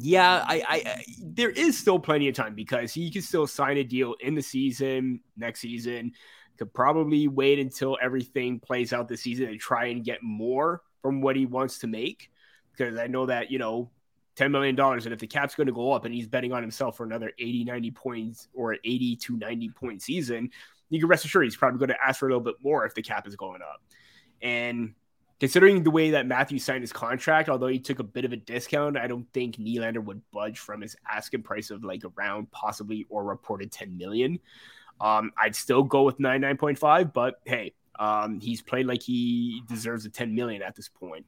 [0.00, 3.76] yeah, I, I, I, there is still plenty of time because he can still sign
[3.76, 6.10] a deal in the season next season.
[6.56, 11.20] Could probably wait until everything plays out this season and try and get more from
[11.20, 12.32] what he wants to make.
[12.72, 13.92] Because I know that you know,
[14.38, 16.62] ten million dollars, and if the cap's going to go up and he's betting on
[16.62, 20.50] himself for another 80, 90 points or 80 to 90 point season,
[20.90, 22.94] you can rest assured he's probably going to ask for a little bit more if
[22.94, 23.82] the cap is going up.
[24.40, 24.94] And
[25.40, 28.36] considering the way that Matthew signed his contract, although he took a bit of a
[28.36, 33.06] discount, I don't think Nylander would budge from his asking price of like around possibly
[33.08, 34.38] or reported 10 million.
[35.00, 40.10] Um, I'd still go with 99.5, but hey, um, he's played like he deserves a
[40.10, 41.26] 10 million at this point.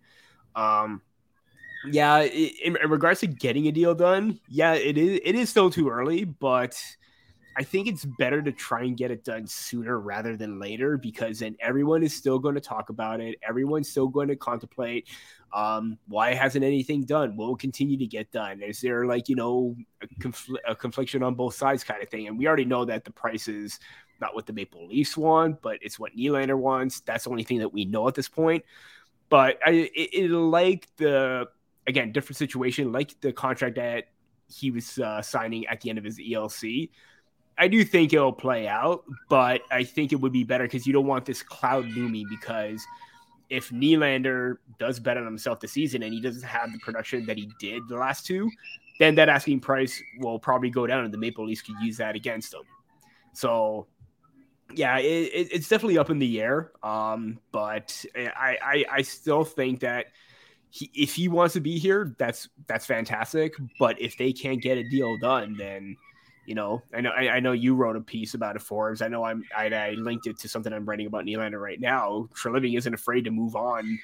[0.55, 1.03] Um,
[1.87, 5.71] yeah, in, in regards to getting a deal done, yeah, it is it is still
[5.71, 6.81] too early, but
[7.57, 11.41] I think it's better to try and get it done sooner rather than later because
[11.41, 13.39] then everyone is still going to talk about it.
[13.47, 15.09] Everyone's still going to contemplate
[15.53, 17.37] um, why hasn't anything done?
[17.37, 18.63] What will continue to get done?
[18.63, 22.29] Is there like, you know, a, confl- a confliction on both sides kind of thing?
[22.29, 23.81] And we already know that the price is
[24.21, 27.01] not what the Maple Leafs want, but it's what Nylander wants.
[27.01, 28.65] That's the only thing that we know at this point.
[29.29, 31.49] But I, it, it like the,
[31.91, 34.05] again, different situation, like the contract that
[34.49, 36.89] he was uh, signing at the end of his ELC
[37.61, 40.95] I do think it'll play out, but I think it would be better because you
[40.95, 42.83] don't want this cloud looming because
[43.51, 47.37] if Nylander does bet on himself this season and he doesn't have the production that
[47.37, 48.51] he did the last two,
[48.99, 52.17] then that asking price will probably go down and the Maple Leafs could use that
[52.17, 52.63] against him.
[53.35, 53.87] So
[54.75, 56.73] yeah, it, it, it's definitely up in the air.
[56.83, 60.07] Um, but I, I, I still think that
[60.71, 63.55] he, if he wants to be here, that's that's fantastic.
[63.79, 65.97] But if they can't get a deal done, then–
[66.51, 69.03] you know, I know I, I, know you wrote a piece about it, Forbes.
[69.03, 72.29] I know I'm I, I, linked it to something I'm writing about Nylander right now.
[72.35, 74.01] Treliving isn't afraid to move on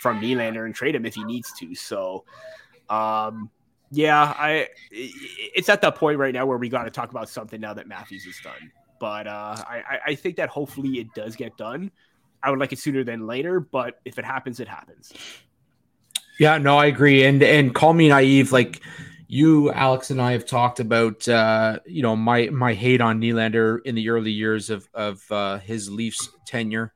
[0.00, 1.74] from Nylander and trade him if he needs to.
[1.74, 2.24] So,
[2.90, 3.50] um,
[3.90, 7.62] yeah, I it's at that point right now where we got to talk about something
[7.62, 8.70] now that Matthews is done.
[9.00, 11.90] But uh, I, I think that hopefully it does get done.
[12.42, 15.14] I would like it sooner than later, but if it happens, it happens.
[16.38, 17.24] Yeah, no, I agree.
[17.24, 18.80] And and call me naive, like
[19.26, 23.78] you, Alex, and I have talked about uh, you know my my hate on Nylander
[23.84, 26.92] in the early years of of uh, his Leafs tenure.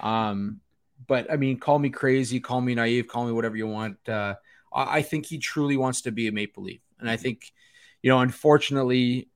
[0.00, 0.60] Um,
[1.06, 4.08] but I mean, call me crazy, call me naive, call me whatever you want.
[4.08, 4.36] Uh,
[4.72, 7.52] I, I think he truly wants to be a Maple Leaf, and I think
[8.02, 9.28] you know, unfortunately,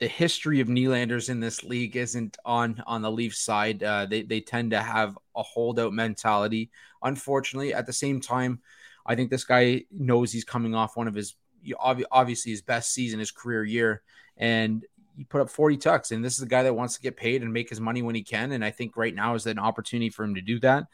[0.00, 3.82] the history of Nylanders in this league isn't on on the Leafs side.
[3.82, 6.70] Uh, they they tend to have a holdout mentality.
[7.02, 8.60] Unfortunately, at the same time,
[9.08, 11.34] I think this guy knows he's coming off one of his
[11.80, 14.02] obviously his best season, his career year,
[14.36, 14.84] and
[15.16, 16.12] he put up 40 tucks.
[16.12, 18.14] And this is a guy that wants to get paid and make his money when
[18.14, 18.52] he can.
[18.52, 20.84] And I think right now is an opportunity for him to do that.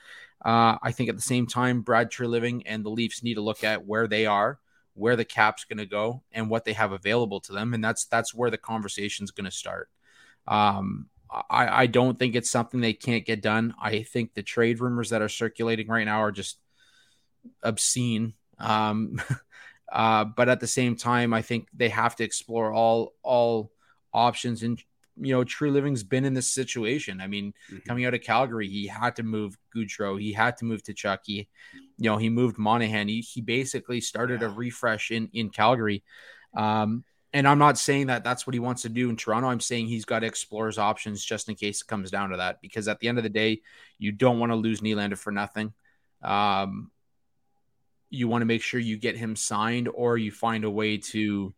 [0.44, 3.64] Uh, I think at the same time, Brad Treliving and the Leafs need to look
[3.64, 4.60] at where they are,
[4.94, 7.74] where the cap's going to go, and what they have available to them.
[7.74, 9.90] And that's that's where the conversation is going to start.
[10.46, 11.08] Um,
[11.50, 13.74] I, I don't think it's something they can't get done.
[13.80, 16.58] I think the trade rumors that are circulating right now are just
[17.62, 18.34] obscene.
[18.58, 19.20] Um,
[19.92, 23.70] uh, but at the same time, I think they have to explore all all
[24.12, 24.62] options.
[24.62, 24.82] And
[25.16, 27.20] you know, Treliving's been in this situation.
[27.20, 27.86] I mean, mm-hmm.
[27.86, 31.18] coming out of Calgary, he had to move Gaudreau, he had to move Tkachuk.
[31.26, 31.46] You
[31.98, 33.08] know, he moved Monahan.
[33.08, 34.48] He he basically started yeah.
[34.48, 36.02] a refresh in in Calgary.
[36.56, 37.04] Um,
[37.34, 39.48] and I'm not saying that that's what he wants to do in Toronto.
[39.48, 42.36] I'm saying he's got to explore his options just in case it comes down to
[42.36, 42.60] that.
[42.62, 43.60] Because at the end of the day,
[43.98, 45.72] you don't want to lose Nylander for nothing.
[46.22, 46.92] Um,
[48.14, 51.54] you want to make sure you get him signed or you find a way to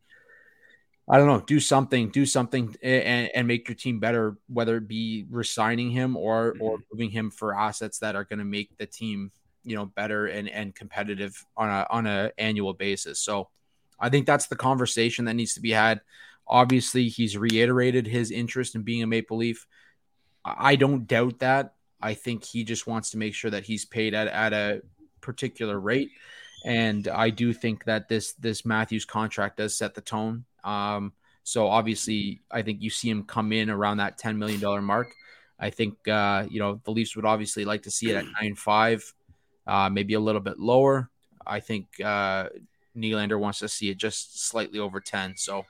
[1.08, 4.88] I don't know, do something, do something and, and make your team better, whether it
[4.88, 6.62] be resigning him or mm-hmm.
[6.62, 9.30] or moving him for assets that are going to make the team,
[9.62, 13.20] you know, better and and competitive on a on a annual basis.
[13.20, 13.50] So
[14.00, 16.00] I think that's the conversation that needs to be had.
[16.48, 19.66] Obviously, he's reiterated his interest in being a Maple Leaf.
[20.44, 21.74] I don't doubt that.
[22.00, 24.82] I think he just wants to make sure that he's paid at, at a
[25.20, 26.10] particular rate
[26.66, 30.44] and I do think that this this Matthews contract does set the tone.
[30.64, 31.12] Um,
[31.44, 35.06] so obviously, I think you see him come in around that ten million dollar mark.
[35.60, 38.56] I think uh, you know the Leafs would obviously like to see it at nine
[38.56, 39.14] five,
[39.64, 41.08] uh, maybe a little bit lower.
[41.46, 42.48] I think uh,
[42.96, 45.36] Nylander wants to see it just slightly over ten.
[45.36, 45.64] So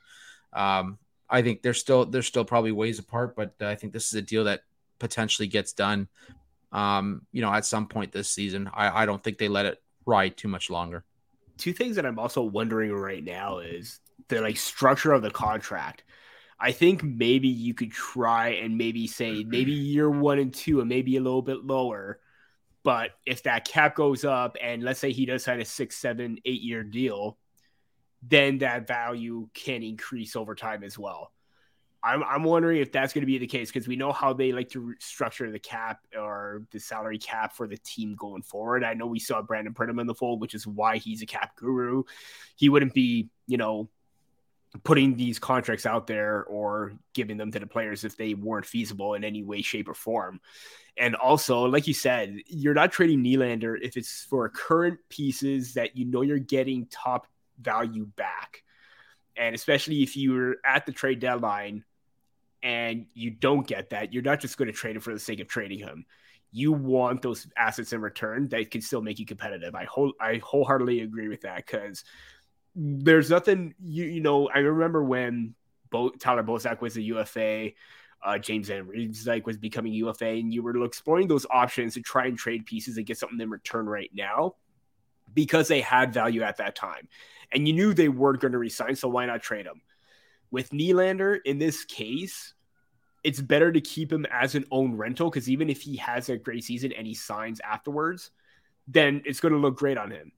[0.55, 0.97] um,
[1.29, 4.23] I think they're still they're still probably ways apart, but I think this is a
[4.23, 4.63] deal that
[4.99, 6.09] potentially gets done.
[6.73, 8.71] Um, you know, at some point this season.
[8.73, 11.05] I, I don't think they let it ride too much longer.
[11.59, 16.05] Two things that I'm also wondering right now is the like structure of the contract.
[16.59, 20.89] I think maybe you could try and maybe say maybe year one and two and
[20.89, 22.21] maybe a little bit lower.
[22.83, 26.39] But if that cap goes up and let's say he does sign a six, seven,
[26.45, 27.37] eight year deal,
[28.23, 31.33] then that value can increase over time as well.
[32.07, 34.53] I'm, I'm wondering if that's going to be the case because we know how they
[34.53, 38.85] like to structure the cap or the salary cap for the team going forward.
[38.85, 41.57] I know we saw Brandon Pridham in the fold, which is why he's a cap
[41.57, 42.05] guru.
[42.55, 43.89] He wouldn't be, you know,
[44.85, 49.15] putting these contracts out there or giving them to the players if they weren't feasible
[49.15, 50.41] in any way, shape, or form.
[50.97, 55.97] And also, like you said, you're not trading Nylander if it's for current pieces that
[55.97, 57.27] you know you're getting top
[57.61, 58.63] value back.
[59.37, 61.85] And especially if you're at the trade deadline
[62.63, 65.41] and you don't get that, you're not just going to trade him for the sake
[65.41, 66.05] of trading him.
[66.53, 69.75] You want those assets in return that can still make you competitive.
[69.75, 72.05] I whole I wholeheartedly agree with that because
[72.75, 74.49] there's nothing you you know.
[74.49, 75.55] I remember when
[75.91, 77.73] Bo, Tyler Bozak was a UFA,
[78.25, 82.27] uh, James Van Riemsdyk was becoming UFA, and you were exploring those options to try
[82.27, 84.55] and trade pieces and get something in return right now
[85.35, 87.09] because they had value at that time,
[87.53, 89.83] and you knew they weren't going to resign, so why not trade them?
[90.57, 92.55] With Nylander, in this case,
[93.23, 96.39] it's better to keep him as an own rental because even if he has a
[96.39, 98.31] great season and he signs afterwards,
[98.89, 100.33] then it's going to look great on him.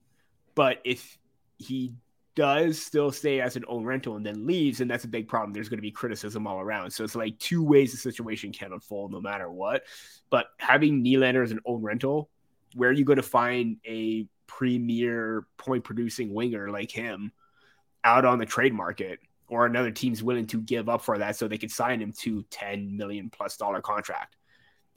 [0.55, 1.17] But if
[1.57, 1.93] he
[2.35, 5.53] does still stay as an own rental and then leaves, and that's a big problem.
[5.53, 6.91] There's going to be criticism all around.
[6.91, 9.83] So it's like two ways the situation can unfold no matter what.
[10.29, 12.29] But having Nylander as an own rental,
[12.75, 17.31] where are you going to find a premier point producing winger like him
[18.03, 19.19] out on the trade market?
[19.49, 22.43] Or another team's willing to give up for that so they could sign him to
[22.49, 24.35] 10 million plus dollar contract.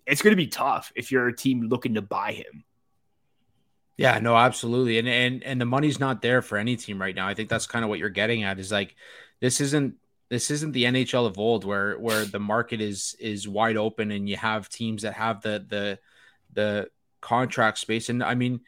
[0.06, 2.64] It's going to be tough if you're a team looking to buy him.
[3.96, 4.98] Yeah, no, absolutely.
[4.98, 7.28] And and and the money's not there for any team right now.
[7.28, 8.96] I think that's kind of what you're getting at is like
[9.40, 9.94] this isn't
[10.28, 14.28] this isn't the NHL of old where where the market is is wide open and
[14.28, 15.98] you have teams that have the the
[16.54, 16.88] the
[17.20, 18.62] contract space and I mean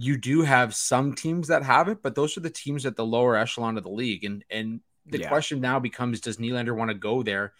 [0.00, 3.04] you do have some teams that have it, but those are the teams at the
[3.04, 4.24] lower echelon of the league.
[4.24, 4.80] And and
[5.10, 5.28] the yeah.
[5.28, 7.52] question now becomes does Nylander want to go there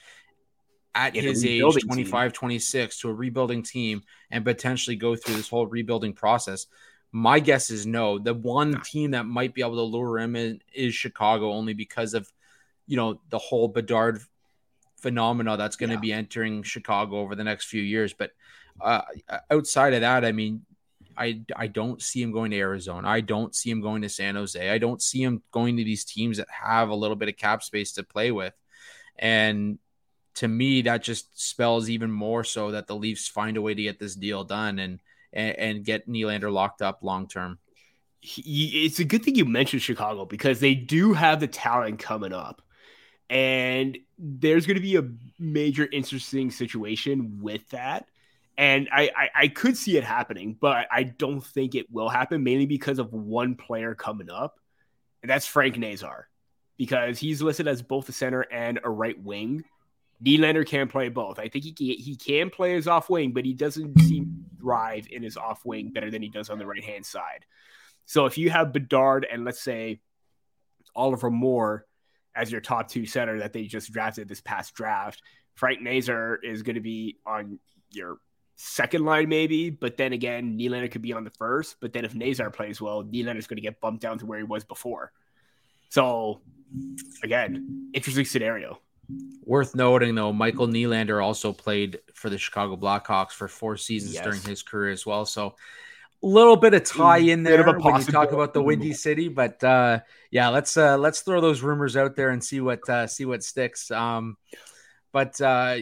[0.94, 2.36] at his age 25 team.
[2.36, 6.66] 26 to a rebuilding team and potentially go through this whole rebuilding process
[7.12, 8.18] My guess is no.
[8.18, 12.14] The one team that might be able to lure him in is Chicago, only because
[12.14, 12.30] of
[12.86, 14.20] you know the whole Bedard
[14.98, 16.00] phenomena that's going to yeah.
[16.00, 18.12] be entering Chicago over the next few years.
[18.12, 18.32] But
[18.80, 19.02] uh,
[19.50, 20.66] outside of that, I mean,
[21.18, 23.08] I I don't see him going to Arizona.
[23.08, 24.70] I don't see him going to San Jose.
[24.70, 27.62] I don't see him going to these teams that have a little bit of cap
[27.62, 28.54] space to play with.
[29.18, 29.78] And
[30.36, 33.82] to me, that just spells even more so that the Leafs find a way to
[33.82, 35.00] get this deal done and
[35.32, 37.58] and, and get Nylander locked up long term.
[38.22, 42.62] It's a good thing you mentioned Chicago because they do have the talent coming up.
[43.30, 48.08] And there's going to be a major interesting situation with that
[48.58, 52.42] and I, I, I could see it happening, but I don't think it will happen
[52.42, 54.58] mainly because of one player coming up,
[55.22, 56.28] and that's Frank Nazar,
[56.76, 59.62] because he's listed as both a center and a right wing.
[60.24, 61.38] Nylander can play both.
[61.38, 65.06] I think he can, he can play his off wing, but he doesn't seem thrive
[65.08, 67.46] in his off wing better than he does on the right hand side.
[68.06, 70.00] So if you have Bedard and let's say
[70.96, 71.86] Oliver Moore
[72.34, 75.22] as your top two center that they just drafted this past draft,
[75.54, 78.16] Frank Nazar is going to be on your
[78.58, 81.76] second line maybe, but then again, Nylander could be on the first.
[81.80, 84.44] But then if Nazar plays well, Nylander's going to get bumped down to where he
[84.44, 85.12] was before.
[85.88, 86.40] So
[87.22, 88.80] again, interesting scenario.
[89.44, 94.24] Worth noting though, Michael Nylander also played for the Chicago Blackhawks for four seasons yes.
[94.24, 95.24] during his career as well.
[95.24, 95.54] So
[96.22, 99.62] a little bit of tie in there when you talk about the Windy City, but
[99.62, 100.00] uh,
[100.32, 103.44] yeah, let's uh, let's throw those rumors out there and see what uh, see what
[103.44, 103.90] sticks.
[103.92, 104.36] Um,
[105.12, 105.78] but uh,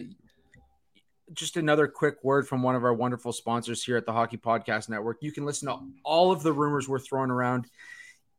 [1.33, 4.89] just another quick word from one of our wonderful sponsors here at the Hockey Podcast
[4.89, 5.19] Network.
[5.21, 7.67] You can listen to all of the rumors we're throwing around.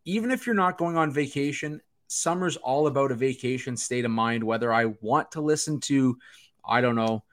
[0.06, 4.44] Even if you're not going on vacation, summer's all about a vacation state of mind,
[4.44, 6.18] whether I want to listen to,
[6.66, 7.24] I don't know,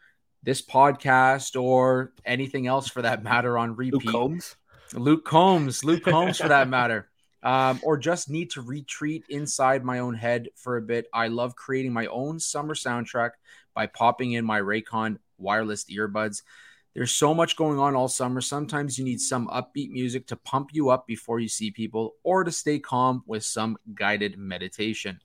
[0.42, 4.04] this podcast or anything else for that matter on repeat.
[4.04, 4.56] Luke Combs.
[4.92, 7.08] Luke Combs, Luke Combs for that matter.
[7.42, 11.06] Um, or just need to retreat inside my own head for a bit.
[11.12, 13.32] I love creating my own summer soundtrack
[13.74, 16.42] by popping in my Raycon wireless earbuds.
[16.94, 18.40] There's so much going on all summer.
[18.40, 22.44] Sometimes you need some upbeat music to pump you up before you see people or
[22.44, 25.20] to stay calm with some guided meditation.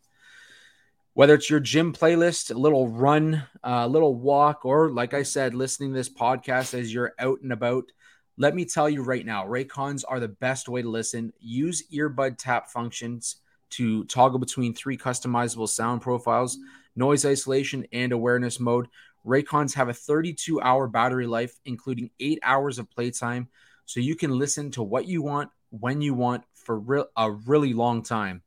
[1.14, 5.54] Whether it's your gym playlist, a little run, a little walk, or like I said,
[5.54, 7.92] listening to this podcast as you're out and about,
[8.38, 11.34] let me tell you right now, Raycons are the best way to listen.
[11.40, 13.36] Use earbud tap functions
[13.72, 16.58] to toggle between three customizable sound profiles,
[16.96, 18.88] noise isolation, and awareness mode.
[19.26, 23.50] Raycons have a 32 hour battery life, including eight hours of playtime,
[23.86, 27.74] so you can listen to what you want when you want for re- a really
[27.74, 28.44] long time.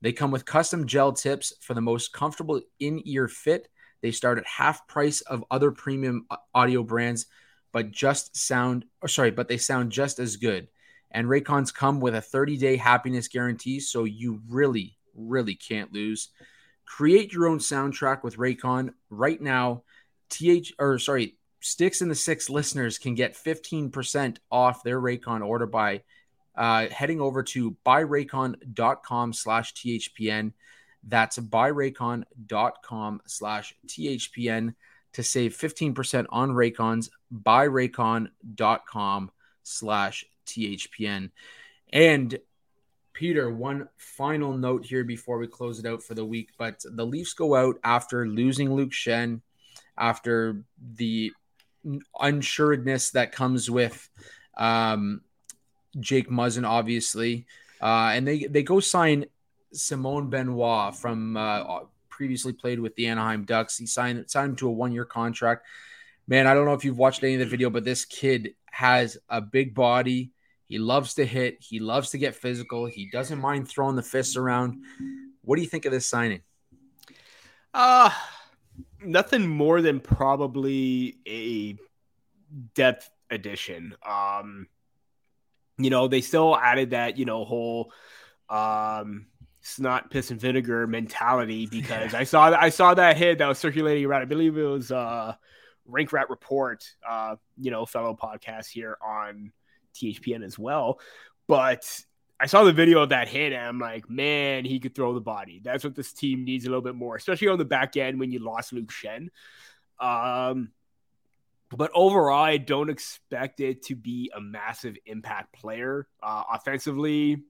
[0.00, 3.68] They come with custom gel tips for the most comfortable in ear fit.
[4.02, 7.26] They start at half price of other premium uh, audio brands,
[7.72, 10.68] but just sound, or sorry, but they sound just as good.
[11.10, 16.28] And Raycons come with a 30 day happiness guarantee, so you really, really can't lose.
[16.86, 19.82] Create your own soundtrack with Raycon right now
[20.30, 25.66] th or sorry sticks in the six listeners can get 15% off their raycon order
[25.66, 26.02] by
[26.56, 30.52] uh, heading over to buyraycon.com slash thpn
[31.06, 34.74] that's buyraycon.com slash thpn
[35.12, 39.30] to save 15% on raycons buyraycon.com
[39.62, 41.30] slash thpn
[41.92, 42.38] and
[43.12, 46.50] Peter, one final note here before we close it out for the week.
[46.56, 49.42] But the Leafs go out after losing Luke Schenn
[50.00, 50.64] after
[50.96, 51.32] the
[52.18, 54.08] unsuredness that comes with
[54.56, 55.20] um,
[55.98, 57.46] Jake Muzzin, obviously.
[57.80, 59.26] Uh, and they, they go sign
[59.72, 63.78] Simon Benoit from uh, previously played with the Anaheim Ducks.
[63.78, 65.66] He signed, signed him to a one year contract.
[66.26, 69.18] Man, I don't know if you've watched any of the video, but this kid has
[69.28, 70.32] a big body.
[70.66, 71.58] He loves to hit.
[71.60, 72.86] He loves to get physical.
[72.86, 74.84] He doesn't mind throwing the fists around.
[75.42, 76.42] What do you think of this signing?
[77.74, 78.10] Uh,
[79.02, 81.76] nothing more than probably a
[82.74, 83.94] depth addition.
[84.06, 84.68] Um,
[85.78, 87.92] you know, they still added that, you know, whole
[88.48, 89.26] um
[89.62, 93.58] snot piss and vinegar mentality because I saw that I saw that hit that was
[93.58, 94.22] circulating around.
[94.22, 95.34] I believe it was uh
[95.86, 99.52] Rink Rat Report, uh, you know, fellow podcast here on
[99.94, 101.00] THPN as well.
[101.46, 102.02] But
[102.40, 105.20] I saw the video of that hit and I'm like, man, he could throw the
[105.20, 105.60] body.
[105.62, 108.32] That's what this team needs a little bit more, especially on the back end when
[108.32, 109.28] you lost Luke Schenn.
[109.98, 110.70] Um,
[111.76, 116.08] but overall, I don't expect it to be a massive impact player.
[116.22, 117.44] Uh, offensively,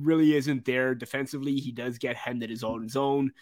[0.00, 0.94] really isn't there.
[0.94, 3.32] Defensively, he does get hemmed his own zone.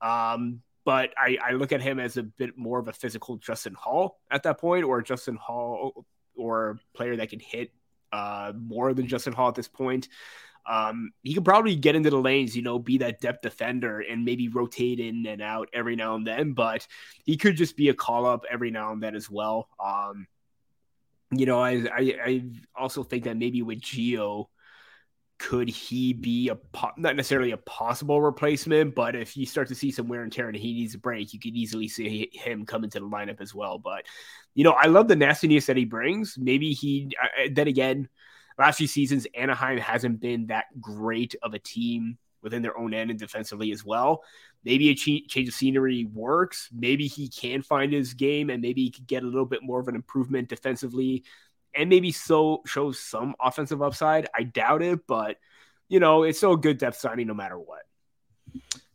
[0.00, 3.74] Um, but I, I look at him as a bit more of a physical Justin
[3.74, 7.72] Holl at that point, or Justin Holl, or a player that can hit
[8.14, 10.08] uh, more than Justin Holl at this point.
[10.66, 14.24] Um, he could probably get into the lanes, you know, be that depth defender and
[14.24, 16.86] maybe rotate in and out every now and then, but
[17.24, 19.68] he could just be a call up every now and then as well.
[19.84, 20.26] Um,
[21.32, 22.44] you know, I, I, I
[22.76, 24.46] also think that maybe with Gio,
[25.44, 26.56] could he be a
[26.96, 30.48] not necessarily a possible replacement, but if you start to see some wear and tear
[30.48, 33.54] and he needs a break, you could easily see him come into the lineup as
[33.54, 33.78] well.
[33.78, 34.06] But
[34.54, 36.38] you know, I love the nastiness that he brings.
[36.38, 37.10] Maybe he
[37.52, 38.08] then again,
[38.58, 43.10] last few seasons Anaheim hasn't been that great of a team within their own end
[43.10, 44.22] and defensively as well.
[44.64, 46.70] Maybe a change of scenery works.
[46.72, 49.78] Maybe he can find his game and maybe he could get a little bit more
[49.78, 51.22] of an improvement defensively
[51.74, 54.28] and maybe so shows some offensive upside.
[54.34, 55.38] I doubt it, but
[55.88, 57.82] you know, it's still a good depth signing no matter what.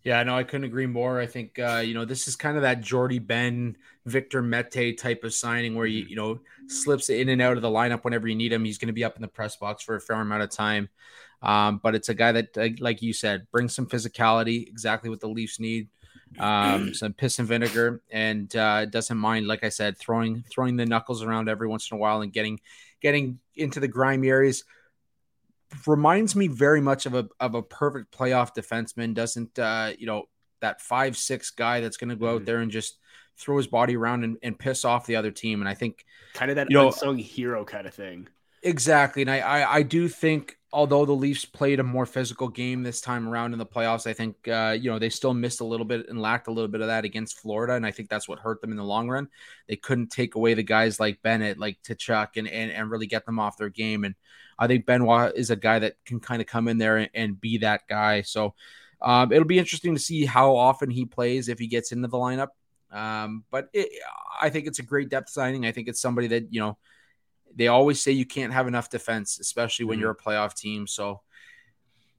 [0.03, 1.19] Yeah, no, I couldn't agree more.
[1.19, 5.23] I think uh, you know this is kind of that Jordie Benn, Victor Mete type
[5.23, 8.35] of signing where you you know slips in and out of the lineup whenever you
[8.35, 8.63] need him.
[8.63, 10.89] He's going to be up in the press box for a fair amount of time,
[11.41, 15.27] um, but it's a guy that, like you said, brings some physicality, exactly what the
[15.27, 15.89] Leafs need
[16.37, 20.85] um, some piss and vinegar, and uh, doesn't mind, like I said, throwing throwing the
[20.85, 22.59] knuckles around every once in a while and getting
[23.01, 24.63] getting into the grimy areas.
[25.85, 29.13] Reminds me very much of a of a perfect playoff defenseman.
[29.13, 30.25] Doesn't uh, you know
[30.61, 32.45] that five six guy that's going to go out mm.
[32.45, 32.97] there and just
[33.37, 35.61] throw his body around and, and piss off the other team.
[35.61, 38.27] And I think kind of that you know, unsung hero kind of thing.
[38.61, 42.83] Exactly, and I, I I do think although the Leafs played a more physical game
[42.83, 45.65] this time around in the playoffs, I think uh, you know they still missed a
[45.65, 48.27] little bit and lacked a little bit of that against Florida, and I think that's
[48.27, 49.27] what hurt them in the long run.
[49.67, 53.25] They couldn't take away the guys like Bennett, like Tkachuk, and and, and really get
[53.25, 54.03] them off their game.
[54.03, 54.15] And
[54.57, 57.41] I think Benoit is a guy that can kind of come in there and, and
[57.41, 58.21] be that guy.
[58.21, 58.53] So
[59.01, 62.17] um, it'll be interesting to see how often he plays if he gets into the
[62.17, 62.49] lineup.
[62.91, 63.89] Um, but it,
[64.41, 65.65] I think it's a great depth signing.
[65.65, 66.77] I think it's somebody that you know
[67.55, 70.03] they always say you can't have enough defense, especially when mm-hmm.
[70.03, 70.87] you're a playoff team.
[70.87, 71.21] So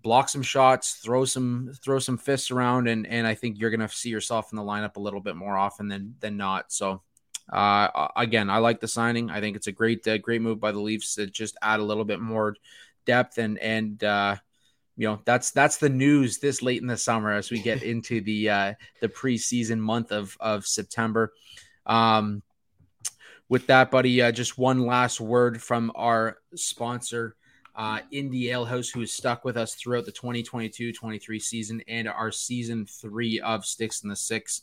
[0.03, 3.89] block some shots, throw some throw some fists around, and and I think you're gonna
[3.89, 6.73] see yourself in the lineup a little bit more often than than not.
[6.73, 7.03] So
[7.53, 9.31] uh, again, I like the signing.
[9.31, 11.85] I think it's a great uh, great move by the Leafs to just add a
[11.85, 12.57] little bit more
[13.07, 14.37] depth and and uh,
[14.97, 18.21] you know that's that's the news this late in the summer as we get into
[18.21, 21.33] the uh, the preseason month of of September.
[21.87, 22.43] Um,
[23.51, 27.35] with that, buddy, uh, just one last word from our sponsor,
[27.75, 32.31] uh, Indie Alehouse, who has stuck with us throughout the 2022 23 season and our
[32.31, 34.63] season three of Sticks in the Six.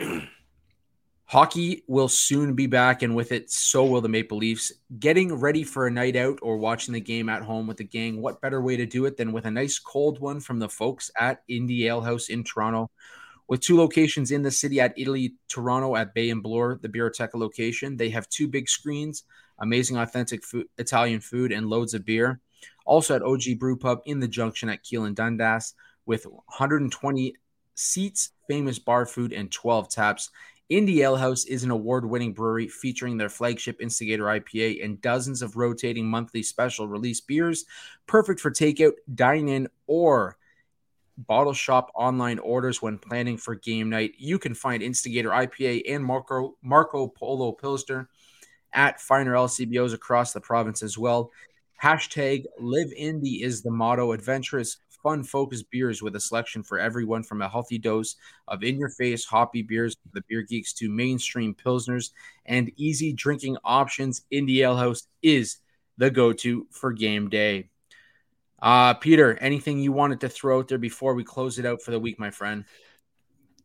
[1.26, 4.72] Hockey will soon be back, and with it, so will the Maple Leafs.
[4.98, 8.20] Getting ready for a night out or watching the game at home with the gang,
[8.20, 11.10] what better way to do it than with a nice cold one from the folks
[11.18, 12.90] at Indie Alehouse in Toronto?
[13.52, 17.34] With two locations in the city at Italy, Toronto at Bay and Bloor, the Beerteca
[17.34, 19.24] location, they have two big screens,
[19.58, 22.40] amazing authentic food, Italian food, and loads of beer.
[22.86, 25.74] Also at OG Brew Pub in the Junction at Keele and Dundas
[26.06, 27.36] with 120
[27.74, 30.30] seats, famous bar food, and 12 taps.
[30.70, 35.56] Indie Alehouse is an award winning brewery featuring their flagship Instigator IPA and dozens of
[35.56, 37.66] rotating monthly special release beers,
[38.06, 40.38] perfect for takeout, dine in, or
[41.18, 44.12] bottle shop online orders when planning for game night.
[44.18, 48.08] You can find Instigator IPA and Marco Marco Polo Pilsner
[48.72, 51.30] at finer LCBOs across the province as well.
[51.82, 54.12] Hashtag Live Indie is the motto.
[54.12, 58.16] Adventurous, fun focused beers with a selection for everyone from a healthy dose
[58.48, 62.10] of in your face hoppy beers, for the beer geeks to mainstream pilsners
[62.46, 64.22] and easy drinking options.
[64.32, 65.58] Indie Alehouse is
[65.98, 67.68] the go to for game day.
[68.62, 71.90] Uh, Peter, anything you wanted to throw out there before we close it out for
[71.90, 72.64] the week, my friend?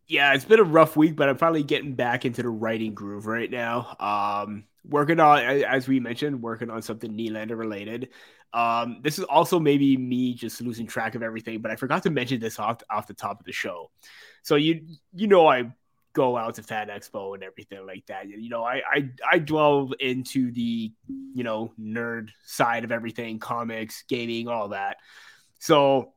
[0.07, 3.27] Yeah, it's been a rough week, but I'm finally getting back into the writing groove
[3.27, 3.95] right now.
[3.99, 8.09] Um, working on, as we mentioned, working on something Nylander related.
[8.53, 12.09] Um, this is also maybe me just losing track of everything, but I forgot to
[12.09, 13.91] mention this off off the top of the show.
[14.41, 15.73] So you you know I
[16.17, 18.27] go out to Fan Expo and everything like that.
[18.27, 24.03] You know, I I I dwell into the you know nerd side of everything, comics,
[24.09, 24.97] gaming, all that.
[25.59, 26.13] So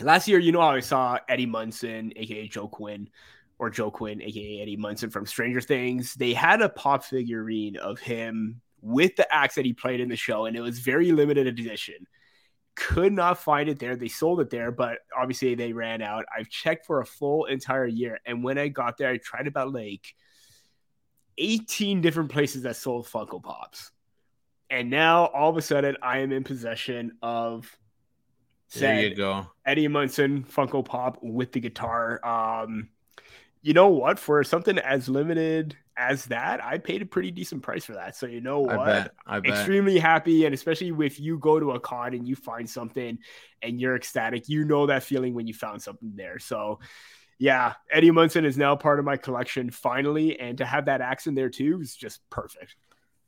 [0.00, 3.08] last year, you know, I saw Eddie Munson, aka Joe Quinn,
[3.60, 6.14] or Joe Quinn, aka Eddie Munson from Stranger Things.
[6.14, 10.16] They had a pop figurine of him with the axe that he played in the
[10.16, 12.04] show, and it was very limited edition
[12.74, 13.96] could not find it there.
[13.96, 16.24] They sold it there, but obviously they ran out.
[16.36, 18.20] I've checked for a full entire year.
[18.26, 20.14] And when I got there, I tried about like
[21.38, 23.90] 18 different places that sold Funko Pops.
[24.70, 27.76] And now all of a sudden I am in possession of
[28.72, 29.46] there you go.
[29.64, 32.20] Eddie Munson Funko Pop with the guitar.
[32.24, 32.88] Um,
[33.62, 34.18] you know what?
[34.18, 38.16] For something as limited as that, I paid a pretty decent price for that.
[38.16, 38.78] So you know what?
[38.78, 39.14] I bet.
[39.26, 39.52] I bet.
[39.52, 43.18] Extremely happy, and especially if you go to a con and you find something
[43.62, 46.38] and you're ecstatic, you know that feeling when you found something there.
[46.38, 46.80] So
[47.38, 51.26] yeah, Eddie Munson is now part of my collection finally, and to have that axe
[51.26, 52.76] in there too is just perfect.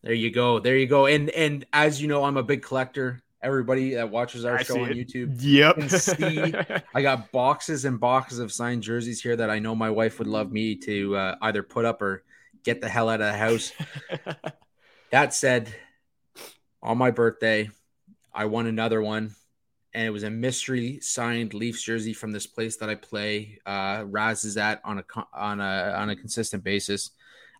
[0.02, 0.58] There you go.
[0.60, 1.06] There you go.
[1.06, 3.22] And and as you know, I'm a big collector.
[3.42, 4.90] Everybody that watches our I show on.
[4.90, 5.76] YouTube Yep.
[5.76, 6.54] can see
[6.94, 10.26] I got boxes and boxes of signed jerseys here that I know my wife would
[10.26, 12.24] love me to uh, either put up or
[12.66, 13.72] get the hell out of the house.
[15.12, 15.72] That said,
[16.82, 17.70] on my birthday,
[18.34, 19.36] I won another one,
[19.94, 23.60] and it was a mystery signed Leafs jersey from this place that I play.
[23.64, 27.12] Uh, Raz is at on a on a on a consistent basis.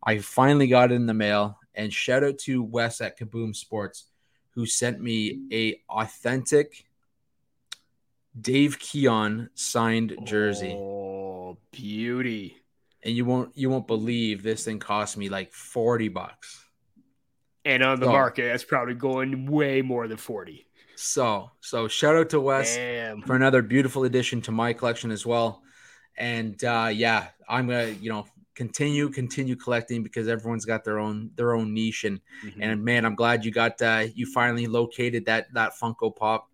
[0.03, 4.07] I finally got it in the mail, and shout out to Wes at Kaboom Sports,
[4.51, 6.85] who sent me a authentic
[8.39, 12.57] Dave Keon signed jersey Oh, beauty.
[13.07, 16.65] And you won't you won't believe this thing cost me like 40 bucks
[17.65, 18.13] And on the Oh.
[18.13, 20.67] market, that's probably going way more than 40.
[20.97, 23.23] so so shout out to wes Damn.
[23.23, 25.63] for another beautiful addition to my collection as well
[26.17, 31.31] and uh yeah i'm gonna you know continue continue collecting because everyone's got their own
[31.37, 32.57] their own niche and Mhm.
[32.63, 36.49] and man i'm glad you got uh you finally located that that funko pop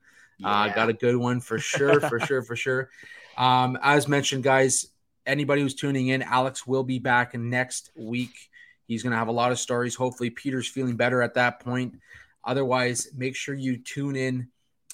[0.45, 2.91] Uh, got a good one for sure, for sure, for sure.
[3.39, 4.89] Um, as mentioned, guys,
[5.27, 8.51] anybody who's tuning in, Alex will be back next week.
[8.87, 9.95] He's going to have a lot of stories.
[9.95, 11.99] Hopefully, Peter's feeling better at that point.
[12.45, 14.49] Otherwise, make sure you tune in.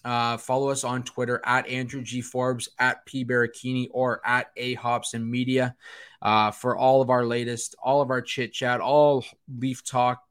[0.05, 2.21] Uh, follow us on Twitter at Andrew G.
[2.21, 3.25] Forbes, at P.
[3.25, 4.75] Baracchini, or at A.
[4.75, 5.75] Hobson Media
[6.23, 9.25] uh, for all of our latest, all of our chit chat, all
[9.59, 10.23] Leaf talk,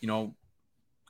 [0.00, 0.34] you know,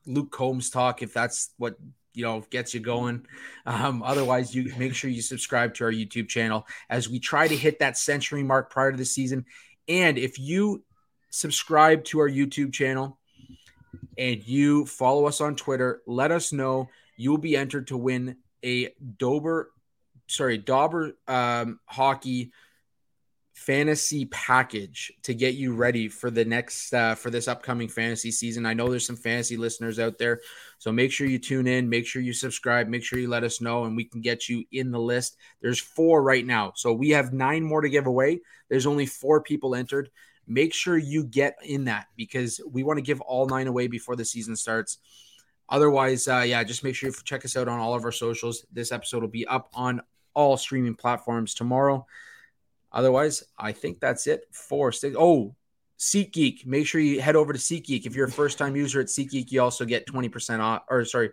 [0.06, 1.76] Luke Combs talk, if that's what
[2.16, 3.26] you know gets you going.
[3.66, 7.54] Um, otherwise, you make sure you subscribe to our YouTube channel as we try to
[7.54, 9.44] hit that century mark prior to the season.
[9.86, 10.82] And if you
[11.30, 13.18] subscribe to our YouTube channel
[14.16, 16.88] and you follow us on Twitter, let us know.
[17.18, 19.70] You will be entered to win a Dober,
[20.26, 22.52] sorry, Dauber um, hockey
[23.56, 28.66] fantasy package to get you ready for the next uh, for this upcoming fantasy season.
[28.66, 30.40] I know there's some fantasy listeners out there,
[30.78, 33.62] so make sure you tune in, make sure you subscribe, make sure you let us
[33.62, 35.38] know, and we can get you in the list.
[35.62, 38.40] There's four right now, so we have nine more to give away.
[38.68, 40.10] There's only four people entered.
[40.46, 44.16] Make sure you get in that because we want to give all nine away before
[44.16, 44.98] the season starts.
[45.68, 48.66] Otherwise, uh, yeah, just make sure you check us out on all of our socials.
[48.70, 50.02] This episode will be up on
[50.34, 52.06] all streaming platforms tomorrow.
[52.92, 55.14] Otherwise, I think that's it for stick.
[55.16, 55.54] Oh,
[55.98, 56.66] SeatGeek.
[56.66, 58.06] Make sure you head over to SeatGeek.
[58.06, 61.30] If you're a first time user at SeatGeek, you also get 20% off, or sorry,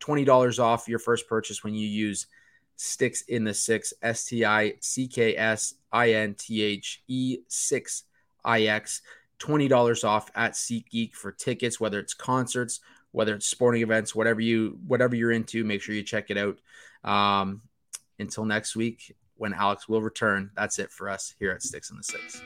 [0.00, 2.26] $20 off your first purchase when you use
[2.76, 7.38] Sticks in the Six, S T I C K S I N T H E
[7.48, 8.04] 6
[8.44, 9.02] I X.
[9.40, 12.80] $20 off at SeatGeek for tickets, whether it's concerts,
[13.10, 16.58] whether it's sporting events, whatever you whatever you're into, make sure you check it out.
[17.04, 17.62] Um,
[18.18, 21.96] until next week, when Alex will return, that's it for us here at Sticks in
[21.96, 22.42] the Six.